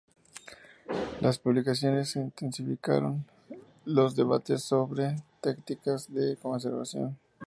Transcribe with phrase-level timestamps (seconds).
[1.19, 3.23] Las publicaciones intensificaron
[3.85, 7.19] los debates sobre tácticas de conservación.